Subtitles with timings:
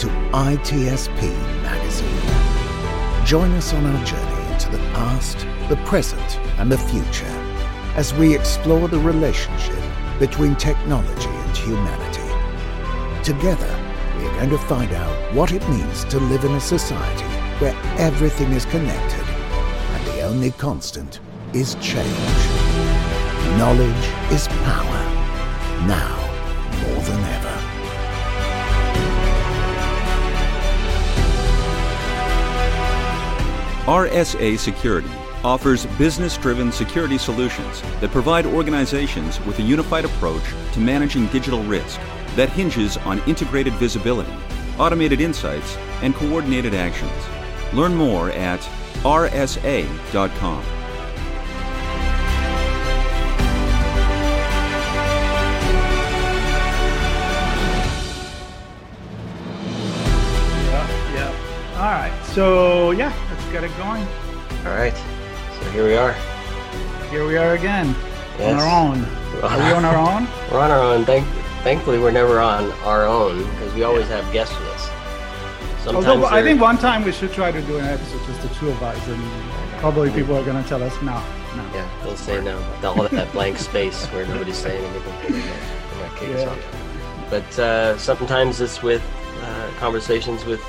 [0.00, 1.20] to ITSP
[1.62, 3.26] Magazine.
[3.26, 7.26] Join us on our journey into the past, the present, and the future
[7.96, 9.78] as we explore the relationship
[10.18, 13.22] between technology and humanity.
[13.22, 13.68] Together,
[14.16, 17.26] we are going to find out what it means to live in a society
[17.58, 21.20] where everything is connected and the only constant
[21.52, 22.40] is change.
[23.58, 25.86] Knowledge is power.
[25.86, 26.29] Now
[33.86, 35.10] RSA Security
[35.42, 41.62] offers business driven security solutions that provide organizations with a unified approach to managing digital
[41.64, 41.98] risk
[42.36, 44.32] that hinges on integrated visibility,
[44.78, 47.10] automated insights, and coordinated actions.
[47.72, 48.60] Learn more at
[49.02, 50.62] rsa.com.
[60.66, 61.76] Yeah, yeah.
[61.76, 62.24] All right.
[62.26, 63.12] So yeah,
[63.50, 64.06] get it going.
[64.66, 64.94] All right.
[65.60, 66.14] So here we are.
[67.10, 67.94] Here we are again
[68.38, 68.52] Yes.
[68.54, 69.04] on our own.
[69.42, 70.28] On we on our own?
[70.50, 71.04] We're on our own.
[71.04, 71.26] Thank,
[71.62, 74.90] thankfully, we're never on our own because we always have guests with us.
[75.84, 78.48] Sometimes Although I think one time we should try to do an episode just the
[78.56, 79.22] two of us, and
[79.80, 81.22] probably people are gonna tell us no,
[81.56, 81.64] no.
[81.72, 82.58] Yeah, they'll say no.
[82.82, 85.34] They'll have that blank space where nobody's saying anything.
[85.34, 85.40] In
[86.00, 86.40] that case.
[86.40, 86.56] Yeah.
[87.30, 89.02] But uh, sometimes it's with
[89.42, 90.62] uh, conversations with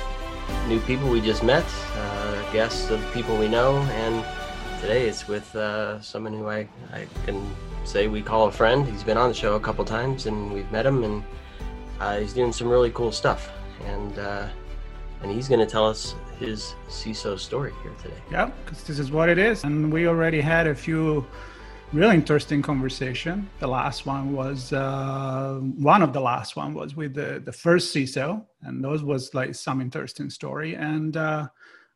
[0.66, 1.64] new people we just met,
[2.52, 4.22] guests of people we know, and
[4.82, 7.50] today it's with uh, someone who I, I can
[7.84, 8.86] say we call a friend.
[8.86, 11.24] He's been on the show a couple times, and we've met him, and
[11.98, 13.50] uh, he's doing some really cool stuff.
[13.86, 14.48] And uh,
[15.22, 18.20] and he's going to tell us his CISO story here today.
[18.30, 21.24] Yeah, because this is what it is, and we already had a few
[21.94, 23.48] really interesting conversation.
[23.60, 27.94] The last one was uh, one of the last one was with the the first
[27.94, 30.74] CISO, and those was like some interesting story.
[30.74, 31.48] And uh,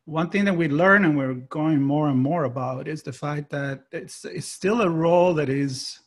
[0.07, 3.49] one thing that we learn and we're going more and more about is the fact
[3.49, 5.99] that it's it's still a role that is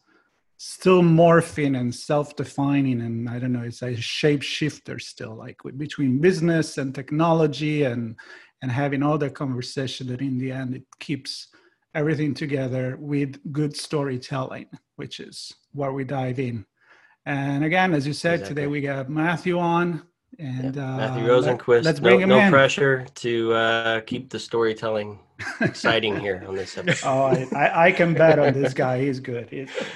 [0.57, 6.79] still morphing and self-defining and i don't know it's a shapeshifter still like between business
[6.79, 8.17] and technology and
[8.63, 11.49] and having all that conversation that in the end it keeps
[11.95, 14.67] everything together with good storytelling
[14.97, 16.65] which is where we dive in
[17.27, 18.55] and again as you said Exactly.
[18.55, 20.03] today we got matthew on
[20.39, 20.95] and Yeah.
[20.95, 21.85] uh, Matthew Rosenquist.
[21.85, 25.19] let's no, him no in pressure to uh, keep the storytelling
[25.61, 27.07] exciting here on this episode.
[27.09, 29.71] oh I, I, I can bet on this guy he's good He's-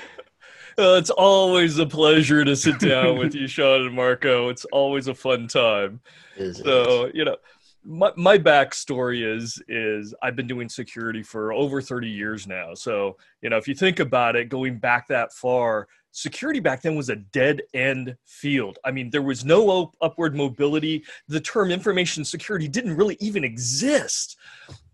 [0.77, 4.49] Uh, it's always a pleasure to sit down with you, Sean and Marco.
[4.49, 6.01] It's always a fun time.
[6.37, 7.37] Is- So, you know,
[7.85, 12.75] my, my backstory is is I've been doing security for over 30 years now.
[12.75, 16.97] So, you know, if you think about it, going back that far, security back then
[16.97, 18.79] was a dead end field.
[18.85, 21.05] I mean, there was no up- upward mobility.
[21.29, 24.37] The term information security didn't really even exist.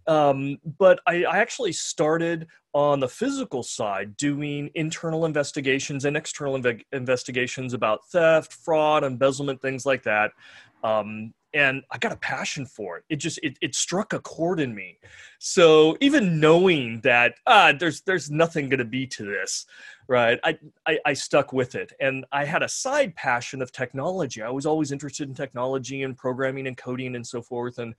[0.06, 6.58] Um, but I, I actually started on the physical side doing internal investigations and external
[6.58, 10.32] inve- investigations about theft, fraud, embezzlement, things like that.
[10.82, 13.04] Um, and I got a passion for it.
[13.08, 14.98] It just it, it struck a chord in me.
[15.38, 19.66] So even knowing that ah, there's there's nothing going to be to this,
[20.08, 20.38] right?
[20.44, 24.42] I, I I stuck with it, and I had a side passion of technology.
[24.42, 27.94] I was always interested in technology and programming and coding and so forth, and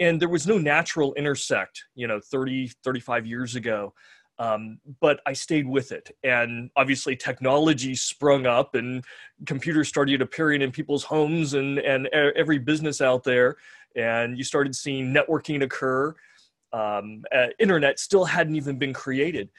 [0.00, 3.94] and there was no natural intersect, you know, 30 35 years ago.
[4.38, 6.16] Um, but I stayed with it.
[6.24, 9.04] And obviously, technology sprung up and
[9.46, 13.56] computers started appearing in people's homes and, and every business out there.
[13.94, 16.14] And you started seeing networking occur.
[16.72, 19.50] Um, uh, internet still hadn't even been created.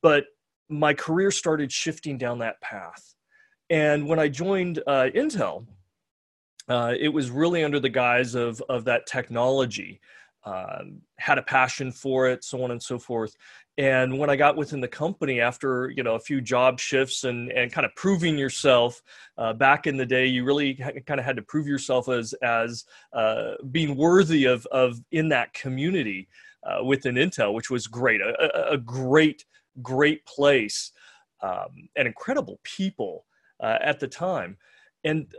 [0.00, 0.26] But
[0.68, 3.14] my career started shifting down that path.
[3.68, 5.66] And when I joined uh, Intel,
[6.68, 10.00] uh, it was really under the guise of, of that technology.
[10.44, 13.36] Um, had a passion for it, so on and so forth.
[13.76, 17.50] And when I got within the company after you know a few job shifts and
[17.52, 19.02] and kind of proving yourself,
[19.38, 22.32] uh, back in the day, you really ha- kind of had to prove yourself as
[22.42, 26.28] as uh, being worthy of of in that community
[26.62, 29.44] uh, within Intel, which was great, a, a, a great
[29.82, 30.92] great place,
[31.42, 33.24] um, and incredible people
[33.60, 34.56] uh, at the time.
[35.04, 35.32] And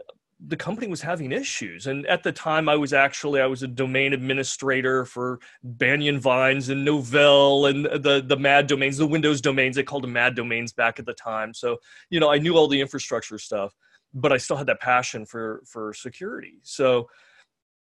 [0.47, 1.87] the company was having issues.
[1.87, 6.69] And at the time i was actually i was a domain administrator for banyan vines
[6.69, 9.75] and novell and the the mad domains the windows domains.
[9.75, 11.53] They called them mad domains back at the time.
[11.53, 11.77] So
[12.09, 13.75] you know i knew all the infrastructure stuff
[14.13, 16.59] but i still had that passion for for security.
[16.63, 17.09] So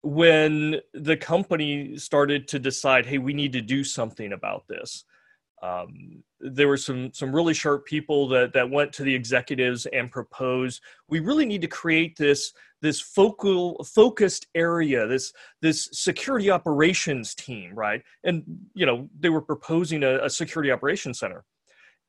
[0.02, 5.04] when the company started to decide hey we need to do something about this
[5.62, 10.10] um, there were some some really sharp people that that went to the executives and
[10.10, 17.34] proposed we really need to create this this focal focused area this this security operations
[17.34, 18.02] team right?
[18.24, 18.42] And
[18.74, 21.44] you know they were proposing a, a security operations center.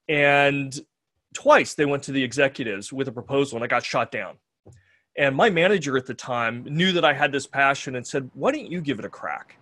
[0.07, 0.77] And
[1.33, 4.37] twice they went to the executives with a proposal and i got shot down.
[5.17, 8.53] And my manager at the time knew that i had this passion and said why
[8.53, 9.57] don't you give it a crack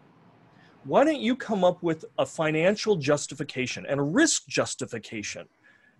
[0.85, 5.47] why don't you come up with a financial justification and a risk justification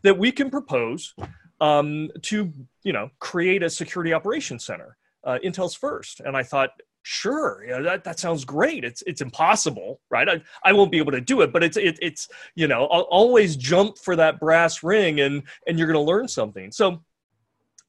[0.02, 1.14] that we can propose
[1.62, 2.54] um, to
[2.84, 6.22] you know create a security operations center uh, intel's first?
[6.22, 6.72] And i thought
[7.02, 8.84] sure yeah, that, that sounds great.
[8.84, 10.28] It's it's impossible right?
[10.30, 13.02] I, I won't be able to do it but it's it, it's you know I'll
[13.02, 16.72] always jump for that brass ring and and you're going to learn something.
[16.72, 17.04] So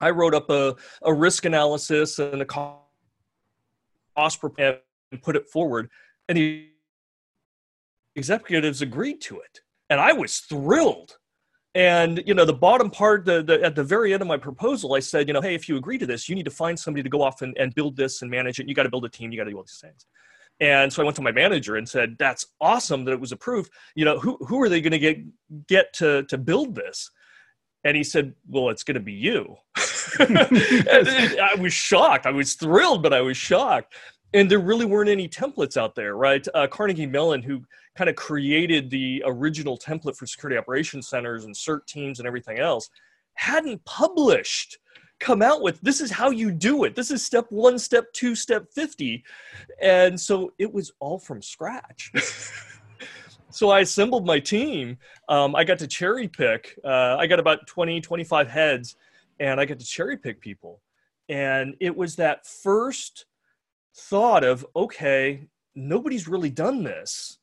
[0.00, 2.80] i wrote up a, a risk analysis and a cost
[4.58, 4.78] and
[5.22, 5.90] put it forward.
[6.28, 6.69] And the
[8.16, 9.60] executives agreed to it.
[9.88, 11.16] And i was thrilled.
[11.74, 14.94] And you know the bottom part the, the, at the very end of my proposal
[14.94, 17.04] i said you know hey if you agree to this you need to find somebody
[17.04, 18.68] to go off and, and build this and manage it.
[18.68, 19.30] You got to build a team.
[19.30, 20.04] You got to do all these things.
[20.60, 23.70] And so i went to my manager and said that's awesome that it was approved.
[23.94, 25.18] You know who, who are they going to get
[25.68, 27.10] get to, to build this?
[27.84, 29.56] And he said well it's going to be you.
[30.18, 32.26] I was shocked.
[32.26, 33.94] I was thrilled but i was shocked.
[34.32, 36.46] And there really weren't any templates out there, right?
[36.54, 37.62] Uh, Carnegie Mellon, who
[37.96, 42.58] kind of created the original template for security operations centers and CERT teams and everything
[42.58, 42.90] else,
[43.34, 44.78] hadn't published,
[45.18, 46.94] come out with this is how you do it.
[46.94, 49.22] This is step one, step two, step 50.
[49.80, 52.12] And so it was all from scratch.
[53.50, 54.96] so I assembled my team.
[55.28, 56.78] Um, I got to cherry pick.
[56.84, 58.96] Uh, I got about 20, 25 heads,
[59.38, 60.80] and I got to cherry pick people.
[61.28, 63.26] And it was that first
[63.94, 67.39] thought of okay nobody's really done this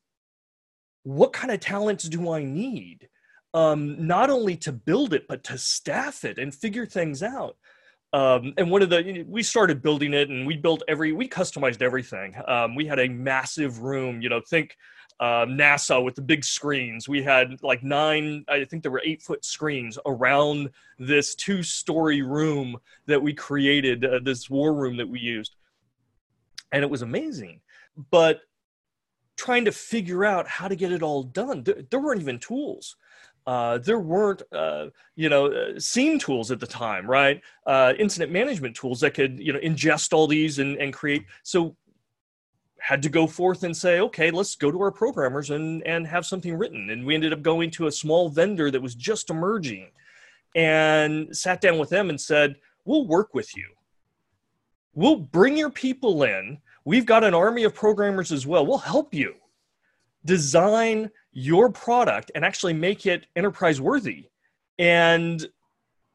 [1.08, 3.08] what kind of talents do i need
[3.54, 7.56] um, not only to build it but to staff it and figure things out.
[8.12, 11.82] Um, and one of the we started building it and we built every we customized
[11.82, 12.34] everything.
[12.46, 14.76] Um, we had a massive room you know think
[15.20, 17.08] uh, nasa with the big screens.
[17.08, 22.22] We had like nine i think there were eight foot screens around this two story
[22.22, 25.54] room that we created uh, this war room that we used.
[26.72, 27.60] And it was amazing.
[28.10, 28.40] But
[29.38, 32.96] trying to figure out how to get it all done, there, there weren't even tools.
[33.46, 37.40] Uh, there weren't, uh, you know, uh, SIEM tools at the time, right?
[37.66, 41.24] Uh, incident management tools that could, you know, ingest all these and, and create.
[41.44, 41.74] So
[42.78, 46.26] had to go forth and say, okay, let's go to our programmers and, and have
[46.26, 46.90] something written.
[46.90, 49.90] And we ended up going to a small vendor that was just emerging
[50.54, 53.66] and sat down with them and said, we'll work with you
[54.98, 56.58] We'll bring your people in.
[56.88, 58.64] We've got an army of programmers as well.
[58.64, 59.34] We'll help you
[60.24, 64.30] design your product and actually make it enterprise worthy.
[64.78, 65.46] And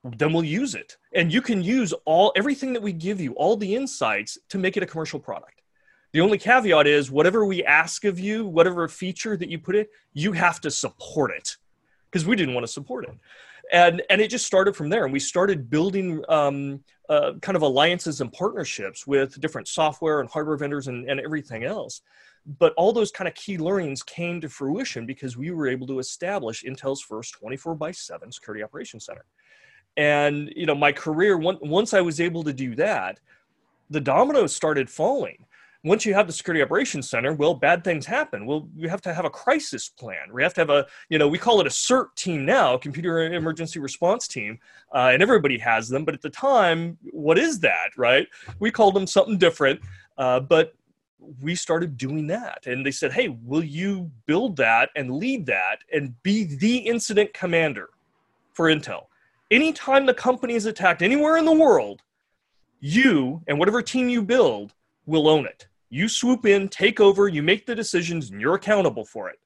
[0.03, 0.97] then we'll use it.
[1.13, 4.75] And you can use all everything that we give you, all the insights to make
[4.75, 5.61] it a commercial product.
[6.11, 9.85] The only caveat is whatever we ask of you, whatever feature that you put in,
[10.13, 11.55] you have to support it
[12.09, 13.15] because we didn't want to support it
[13.71, 17.61] and and it just started from there and we started building um, uh, kind of
[17.61, 22.01] alliances and partnerships with different software and hardware vendors and, and everything else.
[22.59, 25.99] But all those kind of key learnings came to fruition because we were able to
[25.99, 29.25] establish intel's first 24 by 7 security operations center.
[29.95, 33.19] And you know my career once i was able to do that
[33.91, 35.45] the dominoes started falling
[35.85, 38.45] once you have the security operations center, well, bad things happen.
[38.45, 40.31] Well, you have to have a crisis plan.
[40.31, 43.33] We have to have a, you know, we call it a CERT team now, computer
[43.33, 44.59] emergency response team,
[44.95, 46.05] uh, and everybody has them.
[46.05, 48.27] But at the time, what is that, right?
[48.59, 49.81] We called them something different,
[50.17, 50.73] uh, but
[51.41, 52.65] we started doing that.
[52.65, 57.33] And they said, hey, will you build that and lead that and be the incident
[57.33, 57.89] commander
[58.53, 59.07] for Intel?
[59.51, 62.01] Anytime the company is attacked anywhere in the world,
[62.79, 64.73] you and whatever team you build
[65.05, 69.05] will own it you swoop in, take over, you make the decisions, and you're accountable
[69.05, 69.37] for it.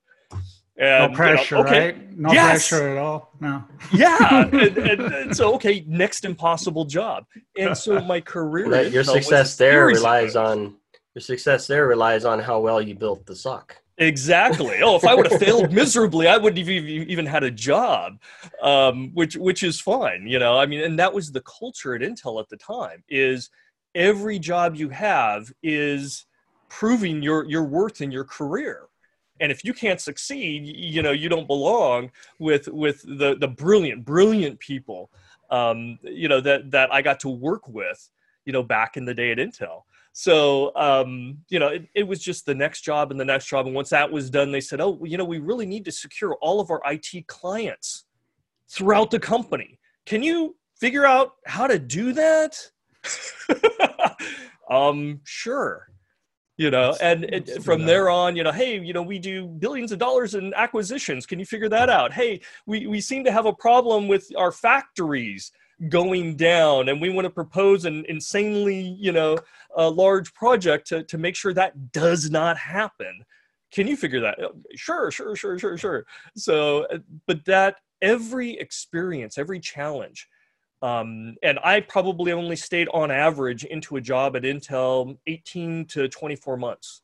[0.80, 2.18] And, no pressure, you know, okay, right?
[2.18, 2.70] No yes.
[2.70, 3.34] pressure at all.
[3.42, 3.64] No.
[3.92, 7.26] yeah, and, and, and, so okay, next impossible job.
[7.58, 10.76] And so my career, right, your success there relies on
[11.16, 13.76] your success there relies on how well you built the SOC.
[13.98, 14.78] Exactly.
[14.84, 18.22] Oh, if I would have failed miserably, I wouldn't have even had a job,
[18.62, 20.28] um, which which is fine.
[20.28, 23.04] You know, I mean, and that was the culture at Intel at the time.
[23.10, 23.50] Is
[23.96, 26.28] every job you have is
[26.70, 28.88] proving your your worth in your career.
[29.40, 34.04] And if you can't succeed you know you don't belong with with the the brilliant
[34.04, 35.12] brilliant people
[35.50, 38.10] um, you know that that i got to work with
[38.46, 39.84] you know back in the day at intel.
[40.14, 43.68] So um, you know it, it was just the next job and the next job.
[43.68, 46.36] And once that was done they said oh you know we really need to secure
[46.42, 48.06] all of our it clients
[48.70, 49.80] throughout the company.
[50.06, 52.58] Can you figure out how to do that?
[54.70, 55.88] Um sure
[56.58, 59.92] you know and it, from there on you know hey you know we do billions
[59.92, 61.26] of dollars in acquisitions.
[61.26, 62.12] Can you figure that out?
[62.12, 65.52] Hey we, we seem to have a problem with our factories
[65.90, 69.38] going down and we want to propose an insanely you know
[69.76, 73.24] a large project to, to make sure that does not happen.
[73.72, 74.44] Can you figure that?
[74.44, 74.58] Out?
[74.76, 76.06] sure sure sure sure sure.
[76.36, 76.98] So uh,
[77.28, 80.28] but that every experience every challenge
[80.82, 86.08] um, and I probably only stayed on average into a job at Intel 18 to
[86.08, 87.02] 24 months.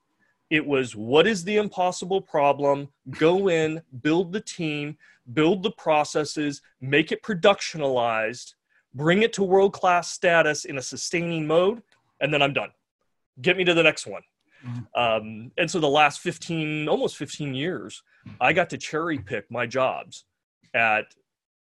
[0.50, 2.89] It was what is the impossible problem?
[3.10, 4.98] Go in, build the team,
[5.34, 8.53] build the processes, make it productionalized,
[8.94, 11.82] bring it to world class status in a sustaining mode,
[12.22, 12.70] and then I'm done.
[13.42, 14.22] Get me to the next one.
[14.63, 15.01] Mm-hmm.
[15.01, 18.03] Um, and so the last 15, almost 15 years,
[18.39, 20.25] I got to cherry pick my jobs
[20.74, 21.06] at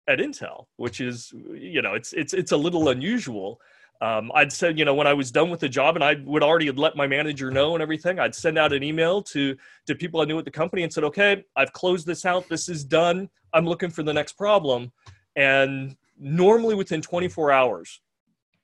[0.08, 3.60] at Intel, which is you know it's it's it's a little unusual.
[4.00, 6.42] Um, I'd said you know when I was done with the job and I would
[6.42, 8.18] already let my manager know and everything.
[8.18, 9.56] I'd send out an email to
[9.86, 12.48] to people I knew at the company and said, okay, I've closed this out.
[12.48, 13.28] This is done.
[13.52, 14.92] I'm looking for the next problem.
[15.36, 18.00] And normally within 24 hours,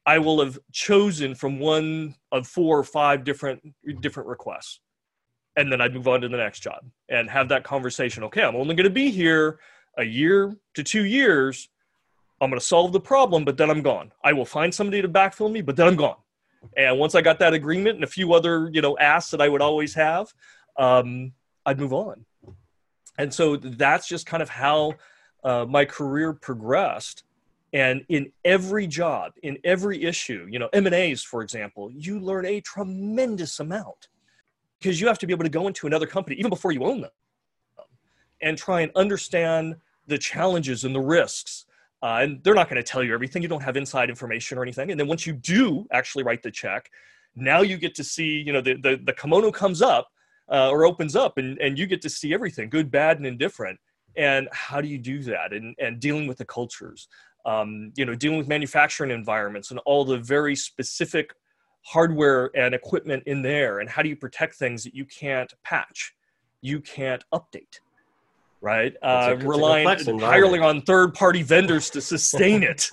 [0.07, 3.63] I will have chosen from one of four or five different
[4.01, 4.81] different requests,
[5.57, 8.25] and then I'd move on to the next job and have that conversation.
[8.25, 9.61] Okay, I'm only going to be here
[9.99, 11.69] a year to two years,
[12.41, 14.13] I'm going to solve the problem, but then I'm gone.
[14.25, 16.17] I will find somebody to backfill me, but then I'm gone.
[16.77, 19.49] And once I got that agreement and a few other, you know, asks that I
[19.49, 20.33] would always have,
[20.77, 21.33] um,
[21.67, 22.25] I'd move on.
[23.19, 24.95] And so that's just kind of how
[25.43, 27.25] uh, my career progressed.
[27.73, 32.19] And in every job, in every issue, you know, M and A's, for example, you
[32.19, 34.09] learn a tremendous amount
[34.79, 37.01] because you have to be able to go into another company even before you own
[37.03, 37.11] them
[38.41, 39.77] and try and understand
[40.09, 41.67] the challenges and the risks.
[42.03, 43.43] Uh, and they're not going to tell you everything.
[43.43, 44.91] You don't have inside information or anything.
[44.91, 46.91] And then once you do actually write the check,
[47.35, 50.09] now you get to see, you know, the, the, the kimono comes up
[50.51, 53.79] uh, or opens up and, and you get to see everything, good, bad, and indifferent.
[54.17, 55.53] And how do you do that?
[55.53, 57.09] And, and dealing with the cultures,
[57.45, 61.33] um, you know, dealing with manufacturing environments and all the very specific
[61.83, 63.81] hardware and equipment in there.
[63.81, 66.15] And how do you protect things that you can't patch,
[66.61, 67.81] you can't update?
[68.61, 68.95] Right?
[69.03, 72.91] Uh, relying entirely on third party vendors to sustain it.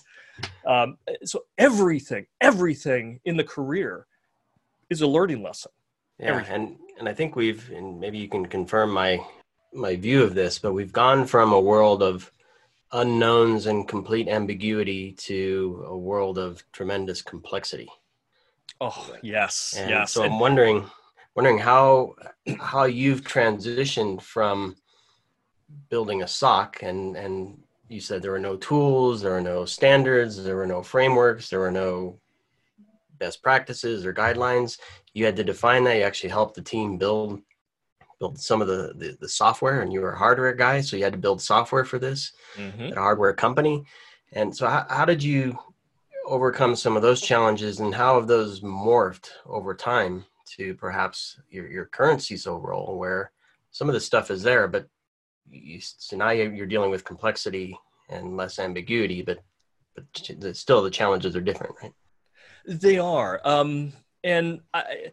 [0.65, 4.05] Um, so everything, everything in the career
[4.89, 5.71] is a learning lesson.
[6.19, 6.53] Yeah, everything.
[6.53, 9.19] and and I think we've, and maybe you can confirm my
[9.73, 12.31] my view of this, but we've gone from a world of
[12.93, 17.89] unknowns and complete ambiguity to a world of tremendous complexity.
[18.79, 20.13] Oh yes, and yes.
[20.13, 20.89] So I'm wondering,
[21.35, 22.15] wondering how
[22.59, 24.75] how you've transitioned from
[25.89, 27.57] building a SOC and and
[27.87, 31.59] you said there were no tools, there were no standards, there were no frameworks, there
[31.59, 32.19] were no
[33.19, 34.79] best practices or guidelines.
[35.13, 35.97] You had to define that.
[35.97, 37.41] You actually helped the team build
[38.19, 40.79] build some of the, the, the software and you were a hardware guy.
[40.81, 42.83] So you had to build software for this mm-hmm.
[42.83, 43.83] at a hardware company.
[44.31, 45.57] And so how, how did you
[46.25, 51.67] overcome some of those challenges and how have those morphed over time to perhaps your,
[51.67, 53.31] your current CISO role where
[53.71, 54.87] some of the stuff is there, but
[55.49, 57.77] you, so now you're dealing with complexity
[58.09, 59.39] and less ambiguity, but
[59.95, 61.93] but still the challenges are different, right?
[62.65, 65.11] They are, um, and I.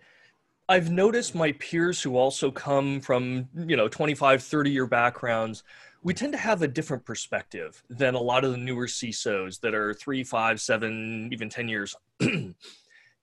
[0.68, 5.64] I've noticed my peers who also come from, you know, 25, 30 year backgrounds,
[6.02, 9.74] we tend to have a different perspective than a lot of the newer CISOs that
[9.74, 11.94] are three, five, seven, even 10 years.
[12.20, 12.54] and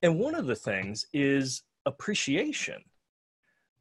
[0.01, 2.83] one of the things is appreciation.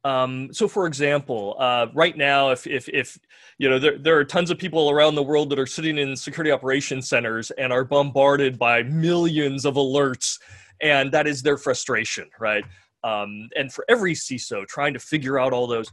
[0.03, 3.19] Um, so, for example, uh, right now, if, if, if
[3.57, 6.15] you know, there, there are tons of people around the world that are sitting in
[6.15, 10.39] security operations centers and are bombarded by millions of alerts,
[10.81, 12.63] and that is their frustration, right?
[13.03, 15.91] Um, and for every CISO trying to figure out all those,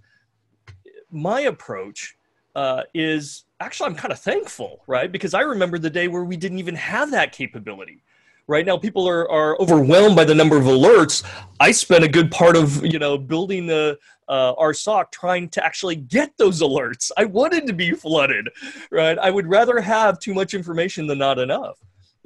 [1.11, 2.17] my approach
[2.55, 5.11] uh, is actually I'm kind of thankful, right?
[5.11, 8.03] Because I remember the day where we didn't even have that capability
[8.49, 11.25] right now people are, are overwhelmed by the number of alerts.
[11.61, 13.99] I spent a good part of you know building the
[14.29, 17.11] uh, our soc trying to actually get those alerts.
[17.17, 18.49] I wanted to be flooded
[18.91, 19.19] right?
[19.19, 21.79] I would rather have too much information than not enough.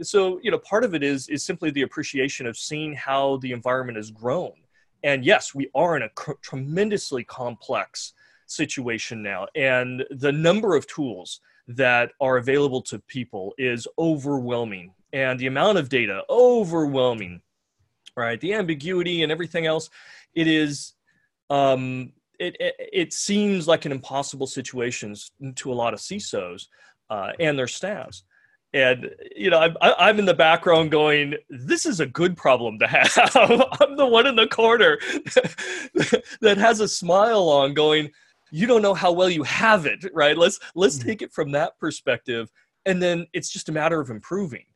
[0.03, 3.53] So you know part of it is is simply the appreciation of seeing how the
[3.53, 4.53] environment has grown.
[5.03, 8.15] And yes we are in a cr- tremendously complex
[8.47, 9.47] situation now.
[9.55, 15.79] And the number of tools that are available to people is overwhelming and the amount
[15.79, 17.41] of data overwhelming
[18.17, 19.91] right the ambiguity and everything else
[20.35, 20.95] it is
[21.51, 25.15] um, it, it, it seems like an impossible situation
[25.57, 26.69] to a lot of CISOs
[27.11, 28.25] uh, and their staffs.
[28.73, 32.87] And you know, I'm I'm in the background going, "This is a good problem to
[32.87, 35.01] have." I'm the one in the corner
[36.41, 38.13] that has a smile on, going,
[38.53, 41.09] "You don't know how well you have it, right?" Let's let's mm-hmm.
[41.09, 42.49] take it from that perspective,
[42.87, 44.67] and then it's just a matter of improving.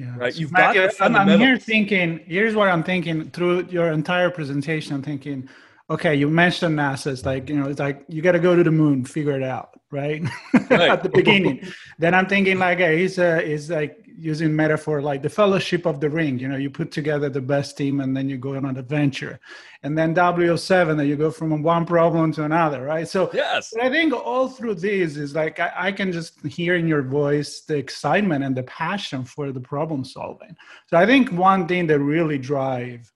[0.00, 0.16] Yeah.
[0.16, 0.34] Right.
[0.34, 0.74] You've got.
[1.00, 2.20] I'm, I'm here thinking.
[2.26, 4.94] Here's what I'm thinking through your entire presentation.
[4.94, 5.46] I'm thinking
[5.90, 7.08] okay, you mentioned NASA.
[7.08, 9.42] It's like, you know, it's like you got to go to the moon, figure it
[9.42, 10.22] out, right?
[10.70, 10.90] right.
[10.90, 11.66] At the beginning.
[11.98, 15.98] then I'm thinking like, hey, he's, uh, he's like using metaphor like the fellowship of
[15.98, 16.38] the ring.
[16.38, 19.40] You know, you put together the best team and then you go on an adventure.
[19.82, 23.08] And then W07, that you go from one problem to another, right?
[23.08, 23.72] So yes.
[23.80, 27.62] I think all through this is like, I, I can just hear in your voice
[27.62, 30.54] the excitement and the passion for the problem solving.
[30.86, 33.10] So I think one thing that really drive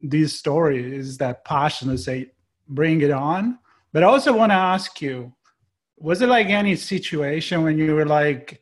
[0.00, 2.30] this story is that passion to say
[2.68, 3.58] bring it on
[3.92, 5.32] but i also want to ask you
[5.96, 8.60] was it like any situation when you were like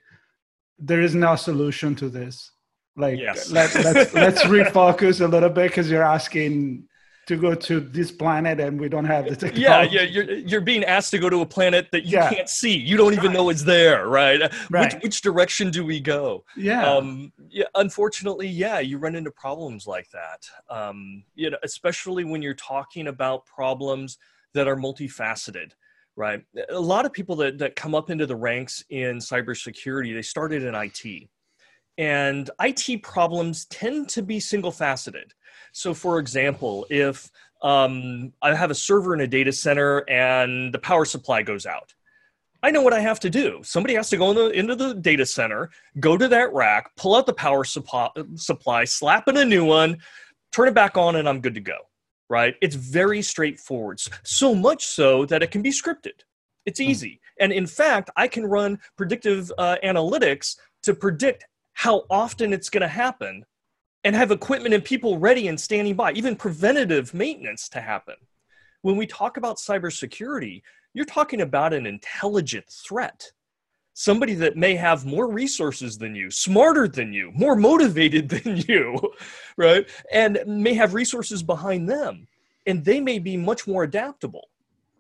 [0.78, 2.50] there is no solution to this
[2.96, 3.50] like yes.
[3.50, 6.87] let, let's let's refocus a little bit because you're asking
[7.28, 9.60] to go to this planet and we don't have the technology.
[9.60, 12.30] Yeah, yeah, you're you're being asked to go to a planet that you yeah.
[12.30, 12.76] can't see.
[12.76, 13.34] You don't even right.
[13.34, 14.40] know it's there, right?
[14.70, 14.94] right?
[14.94, 16.44] Which which direction do we go?
[16.56, 16.90] Yeah.
[16.90, 17.66] Um, yeah.
[17.74, 20.48] Unfortunately, yeah, you run into problems like that.
[20.70, 24.16] Um, you know, especially when you're talking about problems
[24.54, 25.72] that are multifaceted
[26.16, 26.42] right?
[26.70, 30.64] A lot of people that, that come up into the ranks in cybersecurity, they started
[30.64, 31.28] in IT.
[31.96, 35.32] And IT problems tend to be single faceted.
[35.72, 37.30] So, for example, if
[37.62, 41.94] um, I have a server in a data center and the power supply goes out,
[42.62, 43.60] I know what I have to do.
[43.62, 47.14] Somebody has to go in the, into the data center, go to that rack, pull
[47.14, 49.98] out the power supply, supply, slap in a new one,
[50.50, 51.78] turn it back on, and I'm good to go.
[52.28, 52.56] Right?
[52.60, 54.00] It's very straightforward.
[54.22, 56.24] So much so that it can be scripted.
[56.66, 56.90] It's hmm.
[56.90, 57.20] easy.
[57.40, 62.82] And in fact, I can run predictive uh, analytics to predict how often it's going
[62.82, 63.44] to happen
[64.08, 68.14] and have equipment and people ready and standing by, even preventative maintenance to happen.
[68.80, 70.62] When we talk about cybersecurity,
[70.94, 73.30] you're talking about an intelligent threat.
[73.92, 78.98] Somebody that may have more resources than you, smarter than you, more motivated than you,
[79.58, 79.86] right?
[80.10, 82.28] And may have resources behind them.
[82.66, 84.48] And they may be much more adaptable.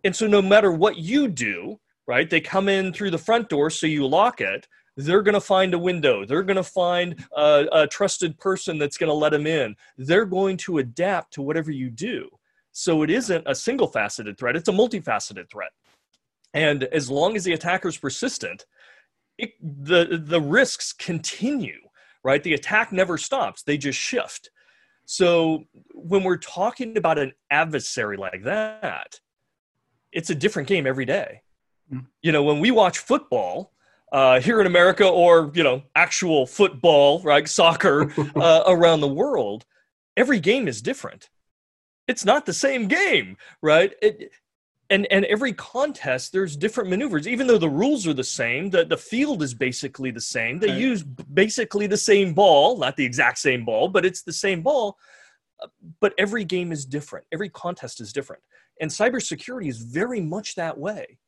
[0.04, 3.70] And so, no matter what you do, right, they come in through the front door,
[3.70, 6.26] so you lock it they're going to find a window.
[6.26, 9.76] They're going to find a, a trusted person that's going to let them in.
[9.96, 12.28] They're going to adapt to whatever you do.
[12.72, 15.70] So it isn't a single faceted threat, it's a multifaceted threat.
[16.52, 18.66] And as long as the attacker is persistent,
[19.38, 21.78] it, the, the risks continue,
[22.24, 22.42] right?
[22.42, 24.50] The attack never stops, they just shift.
[25.04, 29.20] So when we're talking about an adversary like that,
[30.10, 31.42] it's a different game every day.
[31.92, 32.06] Mm.
[32.20, 33.72] You know, when we watch football,
[34.12, 39.64] uh, here in America or you know actual football, right, soccer uh, around the world,
[40.16, 41.28] every game is different.
[42.06, 43.92] It's not the same game, right?
[44.00, 44.32] It,
[44.90, 48.84] and and every contest there's different maneuvers even though the rules are the same the,
[48.84, 50.78] the field is basically the same they right.
[50.78, 54.96] use basically the same ball not the exact same ball but it's the same ball
[56.00, 58.42] but every game is different every contest is different
[58.80, 61.18] and cybersecurity is very much that way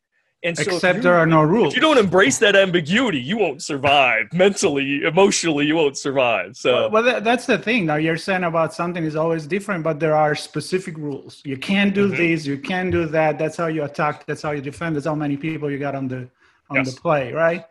[0.43, 1.73] and so except there are no rules.
[1.73, 5.67] If you don't embrace that ambiguity, you won't survive mentally, emotionally.
[5.67, 6.57] You won't survive.
[6.57, 7.87] So, well, well that's the thing.
[7.87, 11.43] Now you're saying about something is always different, but there are specific rules.
[11.45, 12.17] You can't do mm-hmm.
[12.17, 12.47] this.
[12.47, 13.39] You can't do that.
[13.39, 14.25] That's how you attack.
[14.27, 14.97] That's how you defend.
[14.97, 16.29] That's how many people you got on the
[16.71, 16.95] on yes.
[16.95, 17.65] the play, right?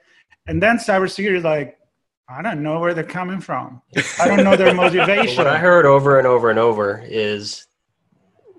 [0.48, 1.78] And then cybersecurity is like,
[2.28, 3.82] I don't know where they're coming from.
[4.20, 5.38] I don't know their motivation.
[5.38, 7.66] what I heard over and over and over is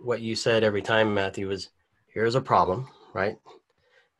[0.02, 1.46] what you said every time, Matthew.
[1.46, 1.68] Was
[2.12, 3.36] here's a problem, right?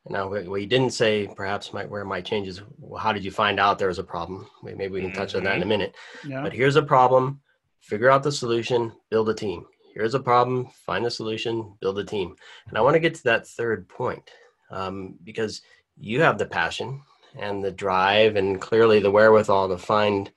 [0.08, 2.62] Now, what you didn't say, perhaps might, where my changes.
[2.78, 4.48] Well, how did you find out there was a problem?
[4.62, 5.68] Maybe we can touch on that in a mm-hmm.
[5.68, 5.94] minute.
[6.26, 6.42] Yeah.
[6.42, 7.40] But here's a problem.
[7.80, 8.92] Figure out the solution.
[9.10, 9.66] Build a team.
[9.94, 10.70] Here's a problem.
[10.86, 11.74] Find the solution.
[11.80, 12.34] Build a team.
[12.68, 14.30] And I want to get to that third point
[14.70, 15.60] um, because
[15.98, 17.02] you have the passion
[17.38, 20.30] and the drive and clearly the wherewithal to find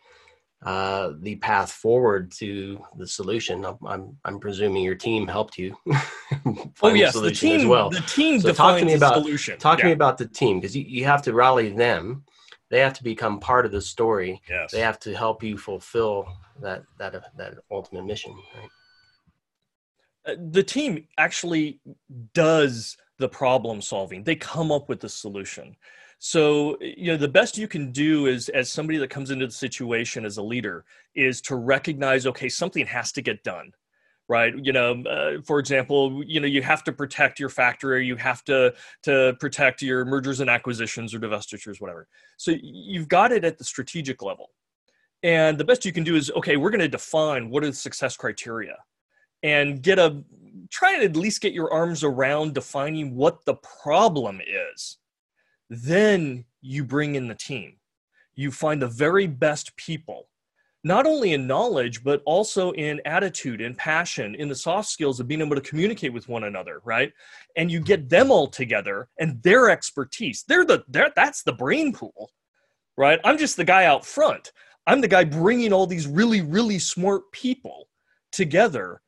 [0.65, 3.65] uh, the path forward to the solution.
[3.65, 5.75] I'm, I'm, I'm presuming your team helped you.
[6.81, 7.89] oh yes, the, the, team as well.
[7.89, 9.57] The team so talk to me about solution.
[9.59, 9.83] Talk yeah.
[9.83, 12.23] to me about the team because you, you have to rally them.
[12.69, 14.41] they have to become part of the story.
[14.49, 14.71] Yes.
[14.71, 16.27] They have to help you fulfill
[16.61, 18.33] that that that ultimate mission.
[18.55, 18.69] Right?
[20.25, 21.81] Uh, the team actually
[22.33, 24.23] does the problem solving.
[24.23, 25.75] They come up with the solution.
[26.25, 29.51] So, you know, the best you can do is as somebody that comes into the
[29.51, 33.73] situation as a leader is to recognize, okay, something has to get done
[34.29, 34.53] right?
[34.57, 38.41] You know uh, for example you know you have to protect your factory you have
[38.45, 42.07] to to protect your mergers and acquisitions or divestitures whatever.
[42.37, 44.51] So you've got it at the strategic level.
[45.23, 47.73] And the best you can do is okay we're going to define what are the
[47.73, 48.77] success criteria
[49.43, 50.23] and get a
[50.71, 54.39] try to at least get your arms around defining what the problem
[54.71, 54.99] is
[55.81, 57.77] then you bring in the team.
[58.35, 60.27] You find the very best people,
[60.83, 65.27] not only in knowledge, but also in attitude and passion, in the soft skills of
[65.27, 67.13] being able to communicate with one another, right?
[67.55, 70.43] And you get them all together and their expertise.
[70.47, 72.31] They're the they're, that's the brain pool,
[72.97, 73.19] right?
[73.23, 74.51] I'm just the guy out front.
[74.87, 77.87] I'm the guy bringing all these really, really smart people
[78.31, 79.01] together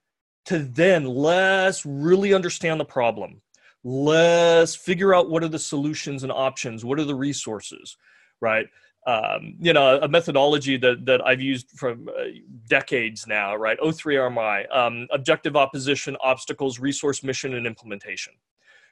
[0.46, 3.42] to then let's really understand the problem
[3.86, 6.84] let's figure out what are the solutions and options.
[6.84, 7.96] What are the resources
[8.42, 8.68] right?
[9.08, 12.24] Um, you know a methodology that, that i've used for uh,
[12.68, 13.78] decades now right?
[13.80, 18.34] O3rmi um, objective opposition obstacles resource mission and implementation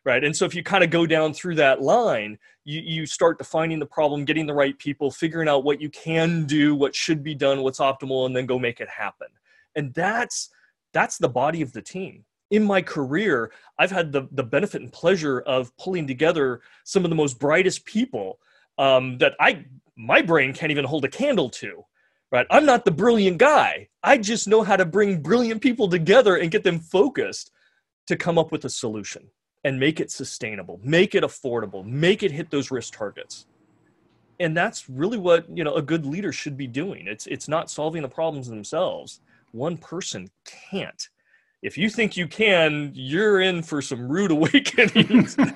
[0.05, 0.23] right?
[0.23, 3.79] And so if you kind of go down through that line you, you start defining
[3.79, 7.33] the problem getting the right people figuring out what you can do what should be
[7.33, 9.29] done what's optimal and then go make it happen.
[9.75, 10.51] And that's
[10.93, 14.93] that's the body of the team in my career, I've had the, the benefit and
[14.93, 18.37] pleasure of pulling together some of the most brightest people
[18.77, 19.65] um, that I
[19.97, 21.83] my brain can't even hold a candle to.
[22.31, 22.45] Right?
[22.51, 23.89] I'm not the brilliant guy.
[24.03, 27.51] I just know how to bring brilliant people together and get them focused
[28.05, 29.27] to come up with a solution
[29.63, 33.47] and make it sustainable, make it affordable, make it hit those risk targets.
[34.39, 37.07] And that's really what you know a good leader should be doing.
[37.07, 39.21] It's it's not solving the problems themselves.
[39.53, 41.09] One person can't
[41.63, 45.35] if you think you can, you're in for some rude awakenings.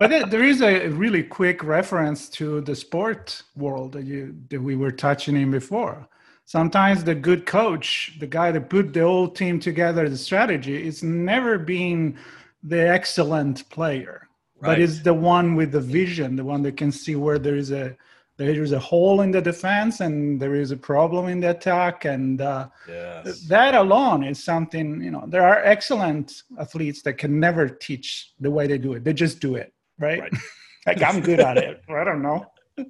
[0.00, 4.76] but there is a really quick reference to the sport world that you that we
[4.76, 6.08] were touching in before.
[6.46, 11.02] Sometimes the good coach, the guy that put the whole team together, the strategy, is
[11.02, 12.16] never being
[12.62, 14.28] the excellent player,
[14.58, 14.70] right.
[14.70, 17.70] but is the one with the vision, the one that can see where there is
[17.70, 17.96] a
[18.40, 22.06] there is a hole in the defense and there is a problem in the attack
[22.06, 23.42] and uh, yes.
[23.42, 28.50] that alone is something you know there are excellent athletes that can never teach the
[28.50, 30.32] way they do it they just do it right, right.
[30.86, 32.46] like i'm good at it i don't know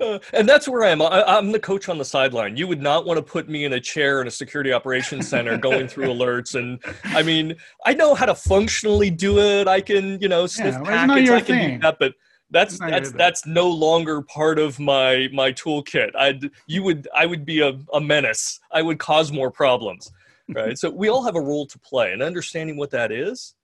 [0.00, 1.02] uh, and that's where I am.
[1.02, 2.56] I, am the coach on the sideline.
[2.56, 5.58] You would not want to put me in a chair in a security operations center
[5.58, 6.54] going through alerts.
[6.54, 9.66] And I mean, I know how to functionally do it.
[9.66, 11.30] I can, you know, sniff yeah, packets.
[11.30, 11.74] I can thing.
[11.76, 12.14] do that, but
[12.50, 16.14] that's that's that's no longer part of my my toolkit.
[16.14, 18.60] I'd you would i would be a, a menace.
[18.70, 20.12] I would cause more problems
[20.54, 20.78] right?
[20.78, 23.54] So we all have a role to play and understanding what that is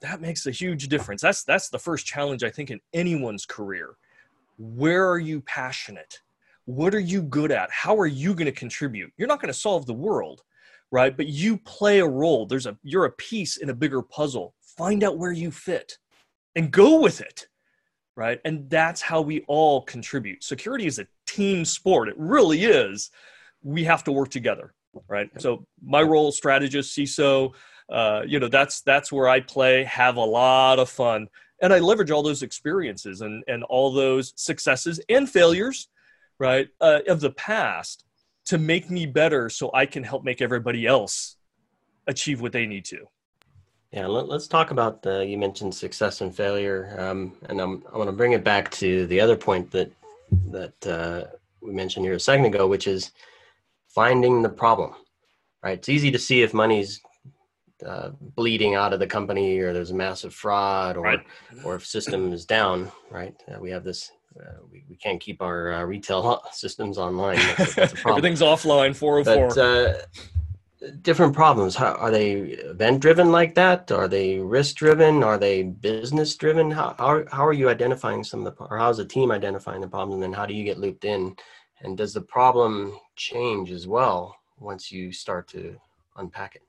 [0.00, 1.22] that makes a huge difference.
[1.22, 3.96] That's that's the first challenge i think in anyone's career.
[4.58, 6.20] Where are you passionate?
[6.66, 7.70] What are you good at?
[7.70, 9.12] How are you going to contribute?
[9.16, 10.42] You're not going to solve the world
[10.90, 11.16] right?
[11.16, 12.46] But you play a role.
[12.46, 14.54] There's a you're a piece in a bigger puzzle.
[14.76, 15.98] Find out where you fit
[16.56, 17.46] and go with it
[18.20, 18.38] right?
[18.44, 20.44] And that's how we all contribute.
[20.44, 22.06] Security is a team sport.
[22.06, 23.10] It really is.
[23.62, 24.74] We have to work together,
[25.08, 25.30] right?
[25.38, 27.54] So my role, strategist, CISO,
[27.88, 31.28] uh, you know, that's that's where I play, have a lot of fun,
[31.62, 35.88] and I leverage all those experiences and and all those successes and failures,
[36.38, 38.04] right, uh, of the past
[38.44, 41.36] to make me better, so I can help make everybody else
[42.06, 43.06] achieve what they need to.
[43.92, 47.98] Yeah, let, us talk about the, you mentioned success and failure, um, and I'm I
[47.98, 49.92] want to bring it back to the other point that
[50.46, 51.24] that uh,
[51.60, 53.10] we mentioned here a second ago, which is
[53.88, 54.94] finding the problem.
[55.64, 57.00] Right, it's easy to see if money's
[57.84, 61.26] uh, bleeding out of the company, or there's a massive fraud, or right.
[61.64, 62.92] or if system is down.
[63.10, 64.12] Right, uh, we have this.
[64.40, 67.38] Uh, we, we can't keep our uh, retail systems online.
[67.58, 68.94] That's, that's Everything's offline.
[68.94, 69.96] Four hundred oh four.
[71.02, 71.76] Different problems.
[71.76, 73.92] How, are they event driven like that?
[73.92, 78.46] Are they risk driven are they business driven how, how, how are you identifying some
[78.46, 80.14] of the or how's the team identifying the problems?
[80.14, 81.36] And then how do you get looped in?
[81.82, 85.76] And does the problem change as well once you start to
[86.16, 86.62] unpack it?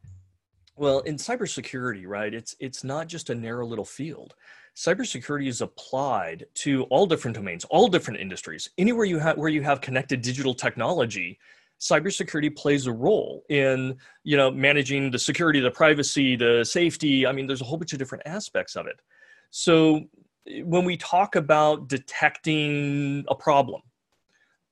[0.75, 4.35] Well in cybersecurity right it's it's not just a narrow little field.
[4.75, 8.69] Cybersecurity is applied to all different domains all different industries.
[8.77, 11.39] Anywhere you have where you have connected digital technology
[11.81, 17.25] cybersecurity plays a role in you know managing the security the privacy the safety.
[17.25, 18.99] I mean there's a whole bunch of different aspects of it.
[19.49, 20.01] So
[20.63, 23.81] when we talk about detecting a problem,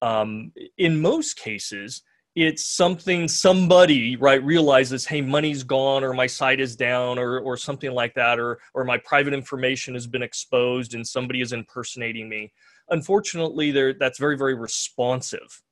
[0.01, 2.03] um, in most cases,
[2.35, 7.57] it's something somebody right realizes hey money's gone or my site is down or or
[7.57, 12.29] something like that or or my private information has been exposed and somebody is impersonating
[12.29, 12.53] me.
[12.91, 15.63] Unfortunately there that's very very responsive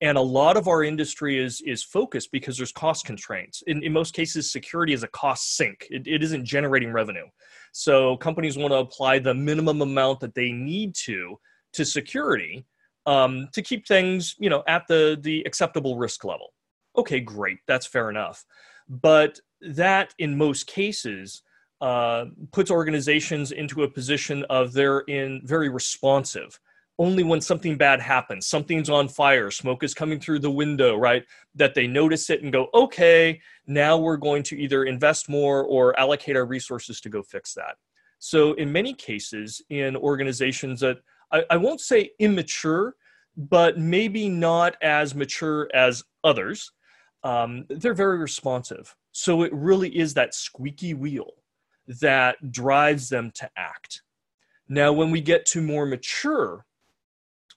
[0.00, 3.62] and a lot of our industry is is focused because there's cost constraints.
[3.66, 5.86] In, in most cases security is a cost sink.
[5.90, 7.26] It, it isn't generating revenue.
[7.72, 11.38] So companies want to apply the minimum amount that they need to
[11.74, 12.66] to security
[13.06, 16.52] um, to keep things you know at the the acceptable risk level.
[16.96, 17.58] Okay great.
[17.66, 18.44] That's fair enough.
[18.88, 21.42] But that in most cases
[21.80, 26.58] uh, puts organizations into a position of they're in very responsive
[26.98, 31.24] only when something bad happens something's on fire smoke is coming through the window right
[31.54, 35.98] that they notice it and go okay now we're going to either invest more or
[35.98, 37.76] allocate our resources to go fix that
[38.18, 40.98] so in many cases in organizations that
[41.32, 42.94] I, I won't say immature,
[43.36, 46.72] but maybe not as mature as others.
[47.22, 48.94] Um, they're very responsive.
[49.12, 51.30] So it really is that squeaky wheel
[52.00, 54.02] that drives them to act.
[54.68, 56.64] Now, when we get to more mature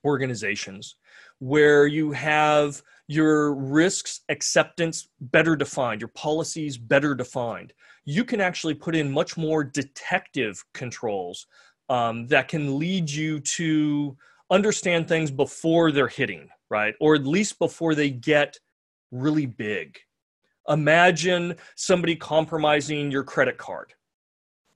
[0.05, 0.95] organizations
[1.39, 7.73] where you have your risks acceptance better defined, your policies better defined,
[8.05, 11.47] you can actually put in much more detective controls
[11.89, 14.15] um, that can lead you to
[14.51, 16.93] understand things before they're hitting, right?
[16.99, 18.57] Or at least before they get
[19.12, 19.97] really big.
[20.67, 23.93] Imagine somebody compromising your credit card,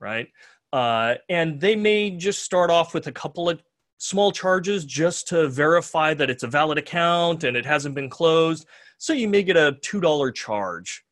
[0.00, 0.28] right?
[0.72, 3.62] Uh, and they may just start off with a couple of
[3.98, 8.66] small charges just to verify that it's a valid account and it hasn't been closed.
[8.98, 11.04] So you may get a $2 charge,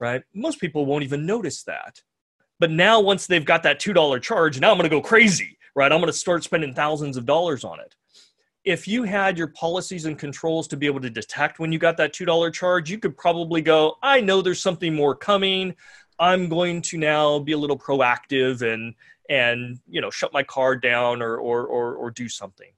[0.00, 0.22] right?
[0.34, 2.00] Most people won't even notice that.
[2.58, 5.90] But now, once they've got that $2 charge, now I'm going to go crazy, right?
[5.90, 7.94] I'm going to start spending thousands of dollars on it.
[8.64, 11.96] If you had your policies and controls to be able to detect when you got
[11.96, 15.74] that $2 charge, you could probably go, I know there's something more coming.
[16.20, 18.94] I'm going to now be a little proactive and
[19.28, 22.70] and you know shut my car down or or or, or do something.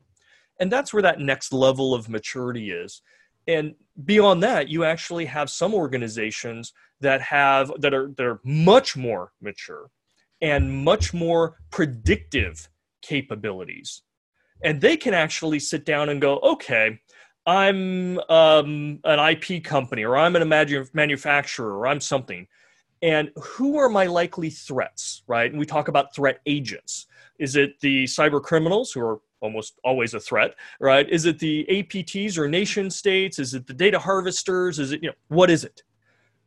[0.60, 3.02] And that's where that next level of maturity is.
[3.48, 8.96] And beyond that, you actually have some organizations that have that are that are much
[8.96, 9.90] more mature
[10.40, 12.68] and much more predictive
[13.02, 14.02] capabilities
[14.62, 16.98] and they can actually sit down and go okay
[17.46, 22.46] i'm um, an ip company or i'm an manu- manufacturer or i'm something
[23.04, 27.06] and who are my likely threats right and we talk about threat agents
[27.38, 31.64] is it the cyber criminals who are almost always a threat right is it the
[31.70, 35.62] apts or nation states is it the data harvesters is it you know what is
[35.62, 35.82] it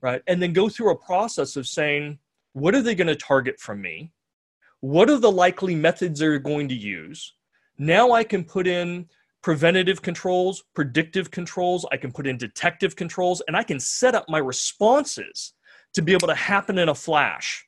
[0.01, 0.21] right?
[0.27, 2.19] And then go through a process of saying,
[2.53, 4.11] what are they going to target from me?
[4.79, 7.33] What are the likely methods they're going to use?
[7.77, 9.07] Now I can put in
[9.41, 14.25] preventative controls, predictive controls, I can put in detective controls, and I can set up
[14.27, 15.53] my responses
[15.93, 17.65] to be able to happen in a flash.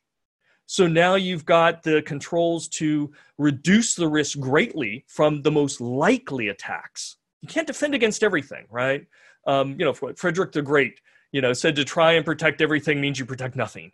[0.65, 6.49] So now you've got the controls to reduce the risk greatly from the most likely
[6.49, 7.17] attacks.
[7.41, 9.07] You can't defend against everything, right?
[9.47, 10.99] Um, you know, Frederick the Great
[11.31, 13.91] you know said to try and protect everything means you protect nothing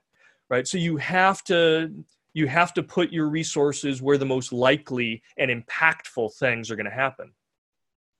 [0.50, 1.92] right so you have to
[2.34, 6.86] you have to put your resources where the most likely and impactful things are going
[6.86, 7.32] to happen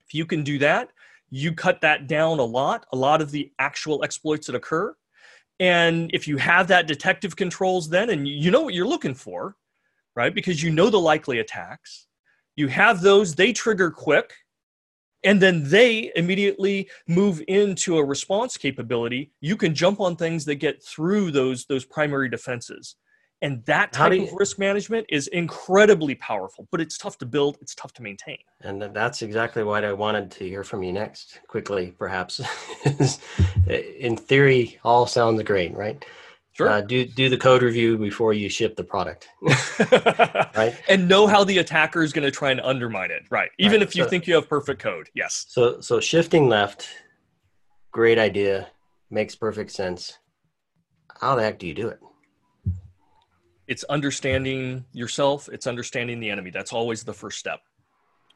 [0.06, 0.90] if you can do that
[1.30, 4.94] you cut that down a lot a lot of the actual exploits that occur
[5.58, 9.56] and if you have that detective controls then and you know what you're looking for
[10.16, 10.34] right?
[10.34, 12.08] Because you know the likely attacks.
[12.56, 14.32] You have those they trigger quick
[15.22, 19.30] and then they immediately move into a response capability.
[19.40, 22.96] You can jump on things that get through those those primary defenses
[23.42, 27.58] and that type you, of risk management is incredibly powerful but it's tough to build
[27.60, 31.40] it's tough to maintain and that's exactly what i wanted to hear from you next
[31.48, 32.40] quickly perhaps
[33.66, 36.04] in theory all sounds great right
[36.56, 36.70] Sure.
[36.70, 39.28] Uh, do do the code review before you ship the product,
[40.56, 40.74] right?
[40.88, 43.50] And know how the attacker is going to try and undermine it, right?
[43.58, 43.86] Even right.
[43.86, 45.44] if you so, think you have perfect code, yes.
[45.50, 46.88] So so shifting left,
[47.92, 48.68] great idea,
[49.10, 50.18] makes perfect sense.
[51.20, 52.00] How the heck do you do it?
[53.68, 55.48] It's understanding yourself.
[55.52, 56.50] It's understanding the enemy.
[56.50, 57.60] That's always the first step,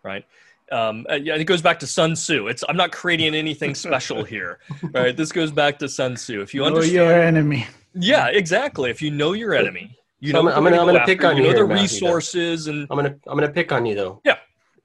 [0.02, 0.24] right?
[0.70, 2.46] um, and it goes back to Sun Tzu.
[2.46, 4.60] It's I'm not creating anything special here,
[4.92, 5.16] right?
[5.16, 6.40] This goes back to Sun Tzu.
[6.40, 8.90] If you understand your enemy, yeah, exactly.
[8.90, 11.42] If you know your enemy, you so know I'm, gonna, I'm gonna pick on you.
[11.42, 14.20] Know here, the resources and I'm gonna I'm gonna pick on you though.
[14.24, 14.36] Yeah.